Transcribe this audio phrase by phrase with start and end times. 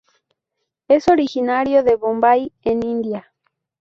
[0.87, 3.31] Es originario de Bombay en India.